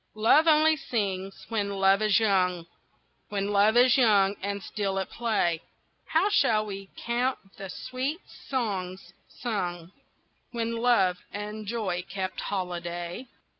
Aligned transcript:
LOVE 0.15 0.47
only 0.47 0.75
sings 0.75 1.45
when 1.49 1.77
Love 1.79 2.01
is 2.01 2.19
young, 2.19 2.65
When 3.29 3.51
Love 3.51 3.77
is 3.77 3.99
young 3.99 4.35
and 4.41 4.63
still 4.63 4.97
at 4.97 5.11
play, 5.11 5.61
How 6.07 6.27
shall 6.31 6.65
we 6.65 6.89
count 6.97 7.37
the 7.57 7.69
sweet 7.69 8.21
songs 8.49 9.13
sung 9.29 9.91
When 10.49 10.75
Love 10.75 11.17
and 11.31 11.67
Joy 11.67 12.03
kept 12.09 12.41
holiday? 12.41 13.27